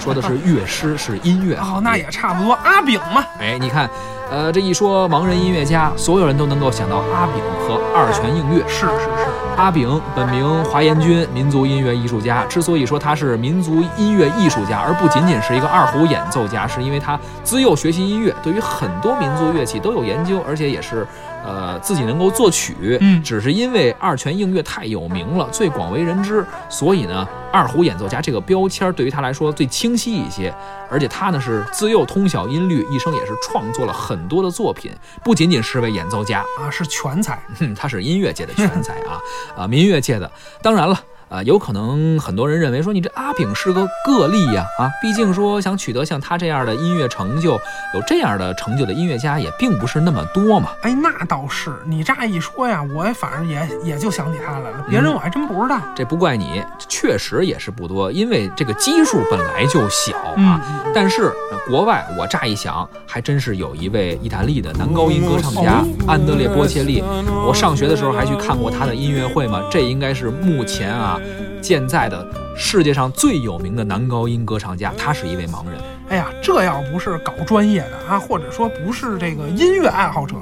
[0.00, 1.76] 我说的是乐师，是音乐行业。
[1.76, 2.54] 哦，那也差不多。
[2.64, 3.88] 阿炳嘛，哎，你看，
[4.30, 7.34] 呃，这一说盲人音乐家，所有人都能够想到阿炳
[7.68, 8.64] 和二泉映月。
[8.66, 12.46] 是是是，阿炳本名华严君，民族音乐艺术家。
[12.46, 21.06] 之所以说他是民族音乐艺术家，而不仅仅是一个二胡演奏家，是因为他自幼学习音乐，对于很多民族乐器都有研究，而且也是。
[21.44, 30.54] 呃，自己能够作曲，嗯只是因为二泉映月太有名了，最广为人知，所以呢，二胡演奏家这个标签对于他来说最清晰一些。
[30.90, 34.90] 而且他呢是自幼通晓音律，一生也是创作了很多的作品，
[35.22, 37.40] 不仅仅是位演奏家，啊，是全才。
[37.58, 39.20] 哼，他是音乐界的全才啊，
[39.56, 40.30] 啊，民乐界的。
[40.62, 41.00] 当然了。
[41.30, 47.52] 啊，有可能很多人认为说你这阿炳是个个例呀，啊，毕竟说想取得像他这样的音乐成就，
[47.94, 50.70] 有这样的成就的音乐家也并不是那么多嘛。
[50.82, 55.80] 哎，那倒是，你乍一说呀，我也反正也也就想起他来了，别人我还真不知道。
[55.94, 60.60] 这不怪你，确实也是不多，因为这个基数本来就小嗯啊。
[60.92, 67.04] 但是呃国外我乍一想，还真是有一位意大利的男高音歌唱家哦安德烈波切利。
[67.46, 71.19] 我上学的时候还去看过他的音乐会嘛，这应该是目前啊
[71.62, 75.80] 现在的世界上最有名的男高音歌唱家，他是一位盲人。
[76.08, 80.34] 哎呀，这要不是搞专业的啊，或者说不是这个音乐爱好者，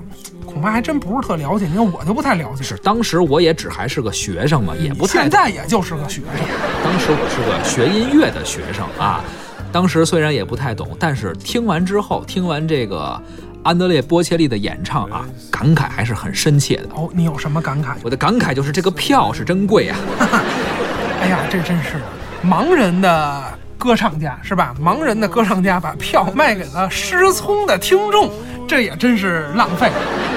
[0.47, 1.67] 恐怕还真不是特了解。
[1.67, 2.63] 你看我就不太了解。
[2.63, 6.47] 是当时我也只还是个学生嘛，也不太现在也就是个学生。
[6.83, 9.23] 当时我是个学音乐的学生啊，
[9.71, 13.21] 当时虽然也不太懂，但是听完之后，听完这个
[13.63, 16.89] 安德烈波切利的演唱啊，感慨还是很深切的。
[16.95, 17.95] 哦，你有什么感慨？
[18.03, 19.99] 我的感慨就是这个票是真贵啊！
[21.21, 22.01] 哎呀，这真是，
[22.45, 23.43] 盲人的
[23.77, 24.75] 歌唱家是吧？
[24.81, 28.31] 盲人的歌唱家把票卖给了失聪的听众，
[28.67, 29.91] 这也真是浪费。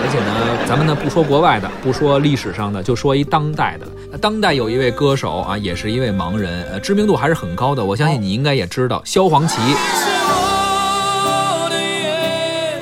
[0.03, 3.87] 而且呢，咱们呢不说国外的，不说历史上的，就说一当代的。
[4.11, 7.85] 呃当代有一位歌手啊，也是一位盲人，呃，知名度还是很高的。
[7.85, 9.57] 我相信你应该也知道，萧煌奇。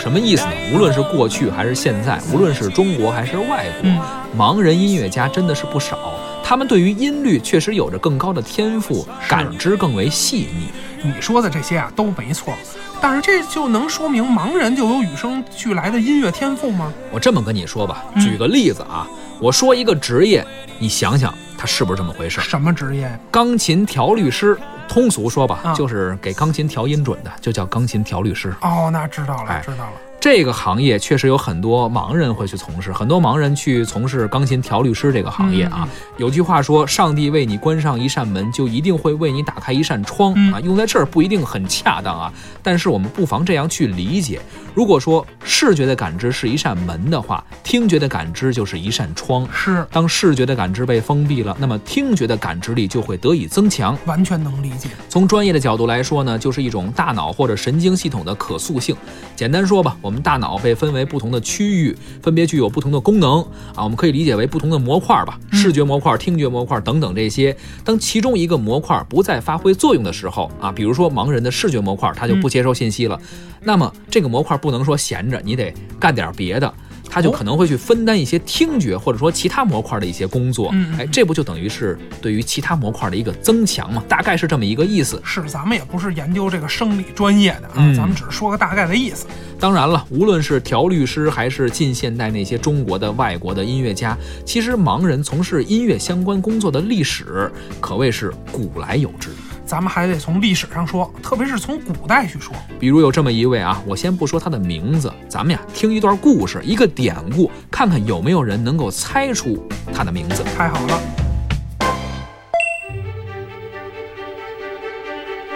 [0.10, 0.52] 什么意思呢？
[0.74, 4.02] 无论是过去还是现在，无论是中国还是外国，嗯
[4.36, 6.12] 盲人音乐家真的是不少。
[6.44, 10.72] 他们对于音律确实有着更高的天赋，感知更为细腻。
[11.04, 12.56] 你说的这些啊都没错，
[13.00, 16.92] 但是这就能说明盲人就有与生俱来的音乐天赋吗？
[17.12, 19.08] 我这么跟你说吧，嗯举个例子啊，
[19.40, 20.44] 我说一个职业，
[20.80, 22.42] 你想想他是不是这么回事？
[22.42, 23.08] 什么职业？
[23.30, 24.58] 钢琴调律师，
[24.90, 28.54] 通俗说吧，啊就是给钢琴调音准的，就叫钢琴调律师。
[28.62, 29.92] 哦，那知道了，哎知道了。
[30.20, 35.84] 这个行业确实有很多盲人会去从事，很多盲人去从事钢琴调律师这个行业啊。
[35.84, 40.60] 嗯有句话说，上帝为你关上一扇门，就一定会为你打开一扇窗、嗯啊。
[40.60, 44.42] 用在这儿不一定很恰当啊，但是我们不妨这样去理解：
[44.74, 49.48] 如果说视觉的感知是一扇门的话，听觉的感知就是一扇窗。
[49.54, 53.98] 是当视觉的感知被封闭了，那么听觉的感知力就会得以增强。
[54.06, 54.90] 完全能理解。
[55.08, 58.94] 从专业的角度来说呢，就是一种大脑或者神经系统的可塑性。
[59.38, 63.44] 简单说吧，我我们大脑被分为不同的区域，分别具有不同的功能
[63.76, 67.56] 啊，我们可以理解为不同的模块吧，视觉模块、听觉模块等等这些。
[67.86, 73.22] 当其中一个模块不再发挥作用的时候啊，比如说盲人的视觉模块，它就不接收信息了，
[73.62, 76.74] 那么这个模块不能说闲着，你得干点别的。
[77.10, 80.70] 他就可能会去分担一些听觉或者说其他模块的一些工作。
[80.74, 84.04] 嗯嗯哎，这不就等于是对于其他模块的一个增强嘛？
[84.08, 85.22] 大概是这么一个意思。
[85.26, 89.26] 是，咱们也不是研究这个生理专业的啊，嗯咱们只是说个大概的意思。
[89.60, 99.30] 当然了，无论是调律师还是近现代那些中国的、外国的音乐家，其实盲人从事音乐相关工作的历史可谓是古来有之。
[99.70, 102.52] 咱们还得从历史上说，特别是从古代去说。
[102.80, 110.44] 比如有这么一位啊，我先不说他的名字，咱们呀听一段故事，一个典故，看看有没有人能够猜出他的名字。
[110.58, 111.00] 太好了，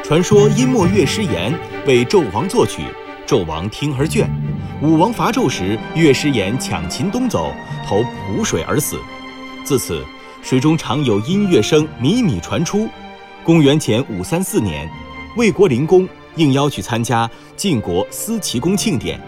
[0.03, 1.51] 传说殷末乐师言
[1.87, 2.83] 为纣王作曲，
[3.25, 4.27] 纣王听而倦。
[4.83, 7.51] 武王伐纣时，乐师言抢秦东走，
[7.83, 8.99] 投濮水而死。
[9.63, 10.05] 自此，
[10.43, 12.87] 水中常有音乐声靡靡传出。
[13.43, 14.89] 公元前五三四年，
[15.35, 19.19] 魏国灵公应邀去参加晋国司齐公庆典，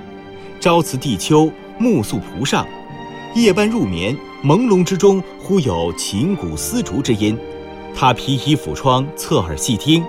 [0.62, 2.66] 朝辞帝丘，暮宿蒲上，
[3.36, 7.38] 夜半入眠，朦胧之中忽有琴鼓丝竹之音。
[7.94, 10.02] 他披衣抚窗，侧耳细听，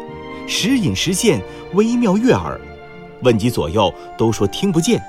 [0.46, 1.42] 时隐时现，
[1.74, 2.60] 微妙悦耳。
[3.22, 5.02] 问及左右，都说听不见，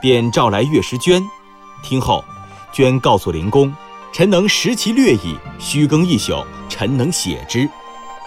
[0.00, 1.22] 便召来乐师娟。
[1.82, 2.24] 听后，
[2.72, 3.70] 娟告诉灵公
[4.10, 7.68] ：“臣能识其略矣，虚更一宿，臣能写之。”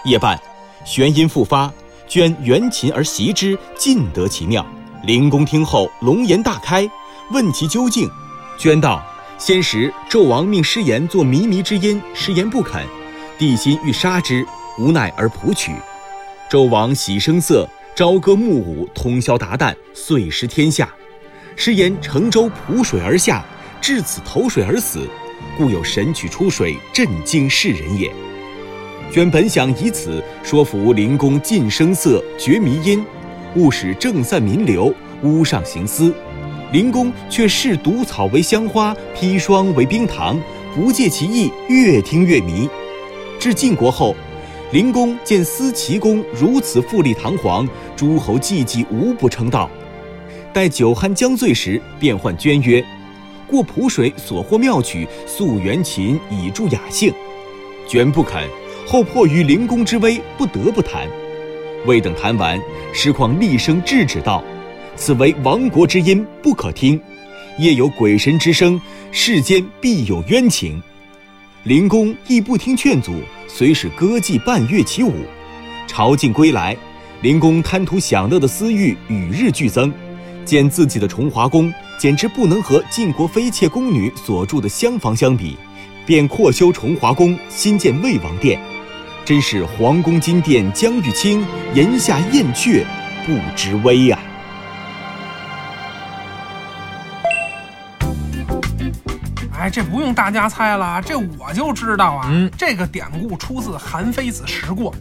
[0.04, 0.40] 夜半，
[0.84, 1.72] 弦音复发，
[2.08, 4.66] 娟援琴而习之，尽得其妙。
[5.04, 6.88] 灵公听后，龙颜大开，
[7.30, 8.10] 问其究竟。
[8.58, 9.00] 娟道
[9.38, 12.84] ：“先时纣王命师言作靡靡之音，师言不肯，
[13.38, 14.44] 帝心欲杀之，
[14.78, 15.72] 无奈而谱曲。
[16.50, 20.88] 纣王喜声色，朝歌暮舞，通宵达旦，遂失天下。
[21.54, 23.44] 师言乘舟浦水而下，
[23.80, 25.08] 至此投水而死，
[25.56, 28.12] 故有神曲出水，震惊世人也。
[29.12, 33.04] 娟本想以此说服灵公尽声色，绝迷音，
[33.54, 34.90] 勿使正散民流，
[35.22, 36.14] 屋上行思。
[36.72, 40.40] 灵公却视毒草为香花，砒霜为冰糖，
[40.74, 42.66] 不借其意，越听越迷。
[43.38, 44.16] 至晋国后，
[44.72, 49.68] 灵公见司齐公如此富丽堂皇，诸侯济济无不称道。
[50.54, 52.82] 待酒酣将醉时，便唤娟曰
[53.46, 57.12] ：“过蒲水所获妙曲，素援琴以助雅兴。”
[57.86, 58.48] 娟不肯，
[58.86, 61.08] 后迫于灵公之威，不得不谈。
[61.86, 62.60] 未等谈完，
[62.92, 64.42] 师旷厉声制止道
[64.94, 67.00] ：“此为亡国之音，不可听。
[67.58, 70.82] 夜有鬼神之声，世间必有冤情。”
[71.64, 73.12] 灵公亦不听劝阻，
[73.46, 75.12] 遂使歌伎伴乐起舞。
[75.86, 76.76] 朝觐归来，
[77.20, 79.92] 灵公贪图享乐的私欲与日俱增，
[80.44, 85.56] 见自己的崇华宫简直不能和晋国妃妾宫女所住的厢房相比，
[86.04, 88.58] 便扩修崇华宫，新建魏王殿。
[89.24, 92.84] 真是皇宫金殿将玉清，檐下燕雀
[93.24, 94.18] 不知危呀、
[99.56, 102.26] 哎，这不用大家猜了，这我就知道啊。
[102.30, 104.92] 嗯这个典故出自《韩非子·时过》，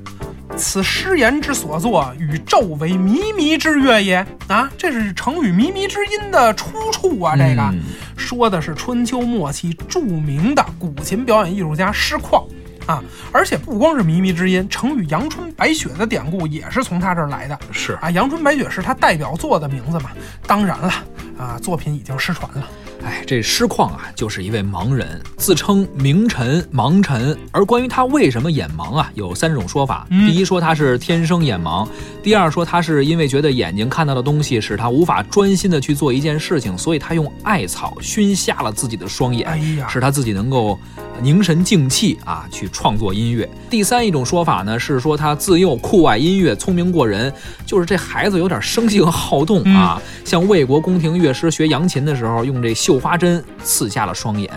[0.55, 4.23] 此诗言之所作，与纣为靡靡之乐也。
[4.47, 7.36] 啊，这是成语“靡靡之音”的出处啊。
[7.36, 7.81] 这个、嗯
[8.15, 12.45] 说的是春秋末期著名的古琴表演艺术家师旷。
[12.91, 17.58] 啊，而且不光是靡靡之音，成语“阳春白雪”的典故也是从他这儿来的。
[17.71, 20.12] 是啊，阳春白雪是他代表作的名字嘛。
[20.45, 20.93] 当然了，
[21.38, 22.67] 啊，作品已经失传了。
[23.04, 27.36] 哎，这师旷啊，就是一位盲人，自称明臣、盲臣。
[27.51, 30.06] 而关于他为什么眼盲啊，有三种说法。
[30.12, 31.88] 嗯第一说他是天生眼盲；
[32.21, 40.77] 第二说他是因为觉得眼睛看到的东西使他无法专心的去做一件事情，所以他用艾草熏瞎了自己的双眼，使他自己能够
[41.21, 43.47] 凝神静气啊，去创作音乐。
[43.69, 47.31] 第三一种说法呢，是说他自幼酷爱音乐，聪明过人，
[47.65, 50.01] 就是这孩子有点生性好动啊。
[50.25, 54.49] 像魏国宫廷乐师学扬琴的时候，用这绣花针刺瞎了双眼，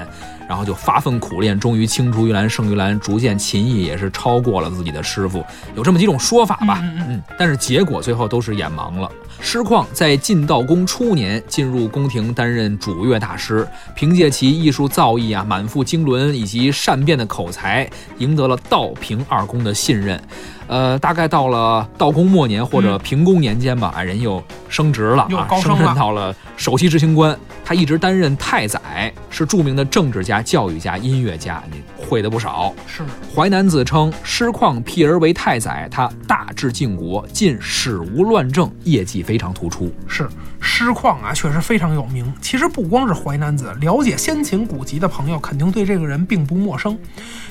[0.49, 5.45] 然后就发奋苦练，终于青出于蓝胜于蓝，逐渐琴艺也是超过了自己的师傅。
[5.77, 9.11] 有这么几种说法吧，嗯嗯嗯，但是结果最后都是眼盲了。
[9.45, 20.19] 师旷在晋悼公初年进入宫廷担任主乐大师，凭借其艺术造诣啊、满腹经纶以及善辩的口才，赢得了道平二公的信任。
[20.67, 27.39] 呃，大概到了道光末年或者平公年间吧，啊，人又升职了啊，又高升了升任到了首席执行官。
[27.65, 32.73] 他一直担任太宰，是著名的政治家、教育家、音乐家，你会的不少。
[32.87, 33.03] 是。
[33.35, 39.91] 淮南子称师旷辟而为太宰，他大治晋国，晋史无乱政，业绩非常突出。
[40.07, 40.29] 是
[40.65, 42.33] 师旷啊，确实非常有名。
[42.41, 46.99] 其实不光是淮南子，了解先秦古籍的朋友肯定对这个人并不陌生。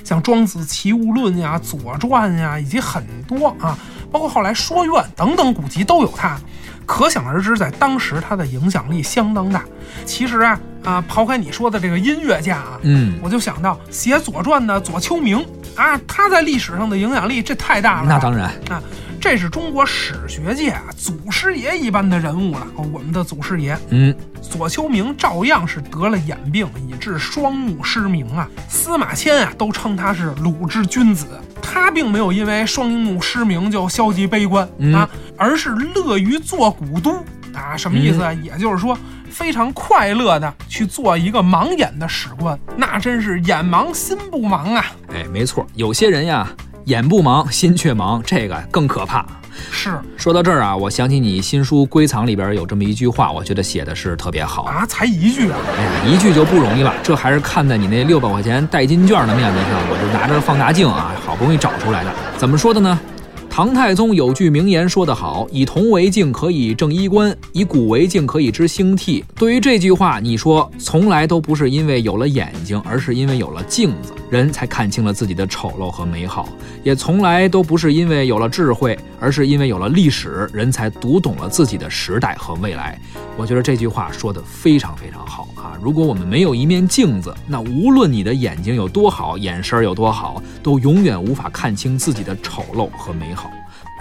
[0.04, 3.78] 像《庄子·齐物论》呀、《左传》呀，以及很多啊，
[4.12, 6.38] 包括后来《说苑》等等古籍都有他。
[6.86, 9.64] 可想而知，在当时他的影响力相当大。
[10.04, 15.38] 其实啊，啊，抛开你说的这个音乐家啊，嗯，我就想到写《左传》的左丘明
[15.78, 18.08] 啊，他在历史上的影响力这太大了。
[18.10, 18.84] 那当然，啊，
[19.24, 22.68] 这是中国史学界啊祖师爷一般的人物了。
[22.76, 28.50] 哦我们的祖师爷嗯，左丘明照样是得了眼病，以致双目失明啊。
[28.68, 31.26] 司马迁啊都称他是鲁智君子。
[31.62, 37.14] 他并没有因为双目失明就消极悲观、嗯啊，而是乐于做古都
[37.54, 37.78] 啊。
[37.78, 38.34] 什么意思啊？
[38.34, 38.98] 也就是说，
[39.32, 44.86] 非常快乐的去做一个盲眼的史官，那真是眼盲心不盲啊！
[45.14, 46.46] 哎，没错，有些人呀，
[46.86, 49.26] 眼不盲，心却盲，这个更可怕。
[49.72, 54.64] 是说到这儿啊，我想起你新书《归藏》里边有这么一句话，我觉得写的是特别好。
[54.64, 62.14] 啊，才一句啊，哎呀，一句就不容易了，这还是看在你那六百块钱代金券的面子上，我就拿着放大镜啊，好不容易找出来的。
[62.38, 63.00] 怎么说的呢？
[63.50, 76.46] 唐太宗有句名言说得好：“以铜为镜，可以正衣冠；以古为镜，可以知兴替。”对于这句话，你说从来都不是因为有了眼睛，而是因为有了镜子，人才看清了自己的丑陋和美好；
[76.82, 83.00] 也从来都不是因为有了智慧，而是因为有了历史，人才读懂了自己的时代和未来。
[83.38, 85.78] 我觉得这句话说得非常非常好啊！
[85.80, 93.52] 如果我们没有一面镜子，那无论你的眼睛有多好，眼神有多好，都永远无法看清自己的丑陋和美好。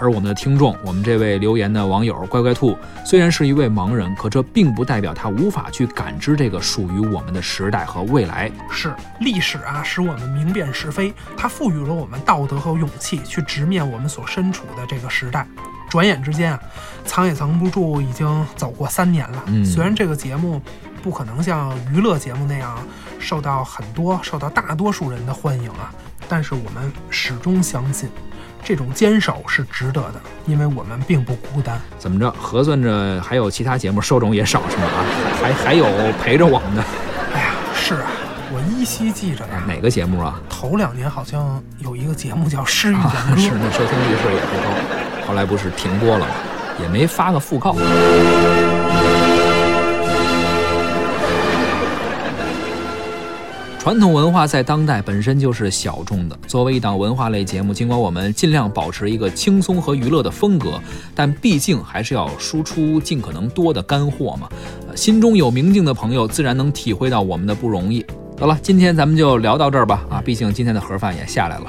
[0.03, 8.51] 而我们的听众，我们这位留言的网友乖乖兔，虽然是一位盲人，可这并不代表他无法去感知这个属于我们的时代和未来。
[8.69, 15.47] 是历史啊，使我们明辨是非，它赋予了我们道德和勇气，去直面我们所身处的这个时代。
[15.89, 16.59] 转眼之间啊，
[17.05, 19.41] 藏也藏不住，已经走过三年了。
[19.47, 20.61] 嗯虽然这个节目
[21.01, 22.77] 不可能像娱乐节目那样
[23.19, 25.93] 受到很多、受到大多数人的欢迎啊，
[26.27, 28.09] 但是我们始终相信，
[28.63, 31.79] 这种坚守是值得的，因为我们并不孤单。
[31.99, 32.31] 怎么着？
[32.39, 34.83] 核算着还有其他节目受众也少是吗？
[34.93, 35.05] 啊，
[35.41, 35.85] 还还有
[36.21, 36.83] 陪着我们的
[37.33, 38.11] 哎呀，是啊，
[38.53, 40.39] 我依稀记着呢，哪个节目啊？
[40.49, 46.31] 头两年好像有一个节目叫《诗与啊远歌》 是那收听率是也不高，后来不是停播了吗？
[46.81, 47.75] 也没发个讣告。
[53.83, 56.39] 传统文化在当代本身就是小众的。
[56.47, 60.79] 作为一档文化类节目，尽管我们尽量保持一个轻松和娱乐的风格，
[61.13, 64.47] 但毕竟还是要输出尽可能多的干货嘛。
[64.95, 68.05] 心中有明镜的朋友，自然能体会到我们的不容易。
[68.39, 70.05] 好了，今天咱们就聊到这儿吧。
[70.09, 71.65] 啊，毕竟今天的盒饭也下来了。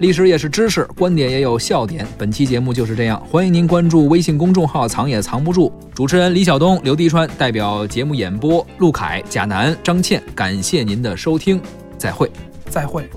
[0.00, 2.06] 历史也是知识，观点也有笑点。
[2.16, 5.70] 本期节目就是这样，欢迎您关注微信公众号“藏也藏不住”。
[5.94, 11.60] 主持人李晓东、刘迪川代表节目演播，陆凯、贾楠、张倩，感谢您的收听，
[11.98, 12.32] 再会。
[12.70, 13.10] 再会。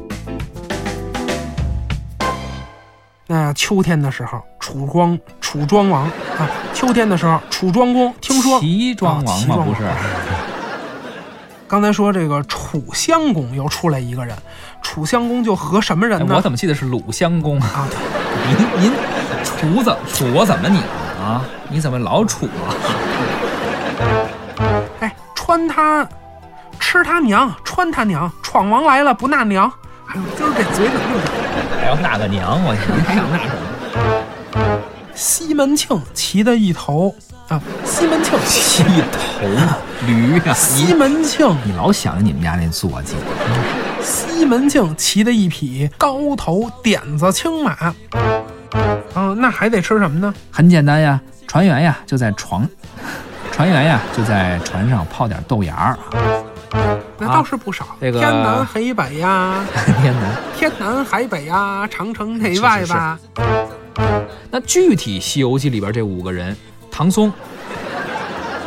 [3.27, 6.03] 那秋天的时候，楚庄楚庄王
[6.37, 9.55] 啊，秋天的时候，楚庄公听说齐庄王吗？
[9.55, 9.87] 不是，
[11.73, 14.37] 刚才说这个楚襄公又出来一个人，
[14.83, 16.27] 楚襄公就和什么人呢？
[16.29, 17.59] 哎我怎么记得是鲁襄公？
[17.61, 17.97] 啊，对，
[18.79, 18.91] 您您
[19.43, 20.85] 楚怎楚我怎么你了
[21.19, 21.41] 啊？
[21.69, 22.69] 你怎么老楚啊？
[24.99, 26.07] 哎，穿他，
[26.79, 29.65] 吃他娘，穿他娘，闯王来了不纳娘。
[30.09, 31.33] 哎呦，今儿这嘴怎么这么长？
[31.81, 32.63] 还要纳个娘？
[32.63, 33.49] 我您还想纳什
[34.61, 34.79] 么？
[35.15, 37.15] 西门庆骑的一头
[37.49, 39.47] 啊，西门庆一头
[40.07, 43.15] 驴呀、西门庆你老想着你们家那坐骑，
[44.01, 47.71] 西门庆骑的一匹高头点子青马，
[49.13, 50.33] 啊，那还得吃什么呢？
[50.51, 52.67] 很简单呀，船员呀就在床，
[53.51, 55.97] 船员呀就在船上泡点豆芽儿。
[57.19, 59.63] 那倒是不少，这个天南海北呀，
[60.01, 60.35] 天南！
[60.57, 63.19] 天南海北呀，长城内外吧。
[64.49, 66.55] 那具体《西游记》里边这五个人，
[66.95, 67.33] 唐僧、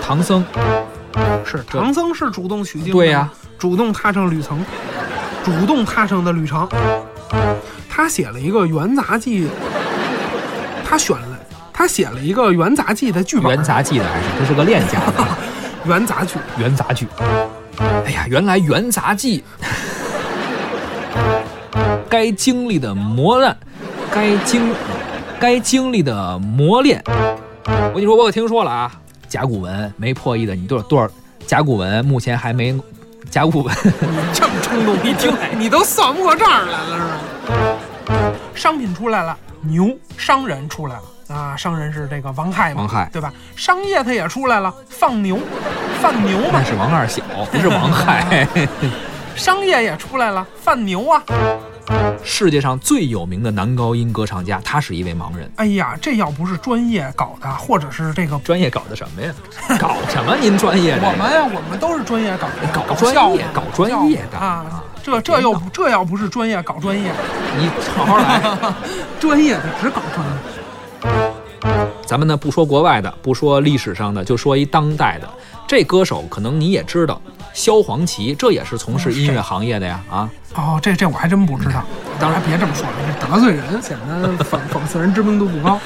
[0.03, 0.45] 唐僧，
[1.45, 4.67] 是唐僧是主动取经的，对呀、主动踏上旅程，
[5.45, 6.69] 主动踏上的旅程。
[7.89, 9.49] 他写了一个元杂记，
[10.85, 11.39] 他选了，
[11.73, 13.55] 他写了一个元杂记的剧本。
[13.55, 14.99] 元杂记的还是这是个练家。
[14.99, 15.13] 子，
[15.89, 17.07] 元杂剧，元杂剧。
[18.05, 19.45] 哎呀，原来元杂记。
[22.11, 23.57] 该经历的磨难，
[24.11, 24.75] 该经
[25.39, 27.01] 该经历的磨练。
[27.67, 28.93] 我跟你说，我可听说了啊，
[29.29, 31.09] 甲骨文没破译的，你多少多少？
[31.47, 32.79] 甲骨文目前还没，
[33.31, 38.33] 甲骨文你 这么冲动，一听 你都算不过账来了是吧？
[38.55, 41.03] 商品出来了，牛；商人出来了
[41.37, 43.33] 啊，商人是这个王亥嘛，王亥对吧？
[43.57, 45.39] 商业它也出来了，放牛，
[46.01, 48.47] 放牛嘛那，是王二小，不是王 亥。
[49.35, 51.23] 商业也出来了，放牛啊，
[52.23, 55.51] 世界上最有名的男高音歌唱家，他是一位盲人。
[55.57, 59.33] 哎呀，这要不是专业搞的，或者是这个专业搞的什么呀？
[59.79, 60.37] 搞什么？
[60.37, 61.09] 您专业的？
[61.09, 64.83] 我们呀，我们都是专业搞的，搞搞专业搞专业的啊！
[65.03, 67.13] 这这又这要不是专业搞专业，
[67.59, 68.41] 你好好来。
[69.21, 71.33] 专业的只搞专业。
[72.05, 75.29] 咱们呢不说国外的，不说历史上的，就说一当代的。
[75.69, 77.21] 这歌手可能你也知道，
[77.57, 80.29] 萧煌奇，这也是从事音乐行业的呀啊。
[80.55, 81.83] 哦，这这我还真不知道。
[82.21, 85.81] 当然别这么说了，这得罪人，显得讽 讽刺人知名度不高。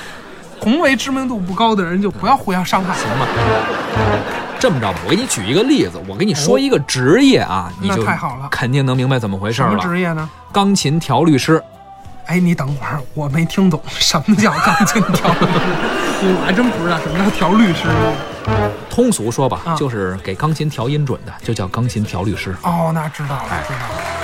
[0.61, 2.93] 同为知名度不高的人，就不要互相伤害。
[2.95, 3.25] 行吗？
[4.59, 9.83] 这么着吧，我给你举一个例子，我给你说一个职业啊，你就太好了肯定能明白怎么回事了什么。
[9.83, 10.29] 职业呢？
[10.51, 11.63] 钢琴调律师，
[12.31, 17.89] 哎，你等会儿，我没听懂 什么叫钢琴调律师， 我还真不知道什么叫调律师。
[18.89, 22.55] 通俗说吧，啊就是给钢琴调音准的，就叫钢琴调律师。
[22.63, 24.20] 哦，那知道了，哎知道了。